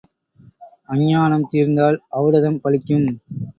[0.87, 3.07] அஞ்ஞானம் தீர்ந்தால் ஒளடதம் பலிக்கும்.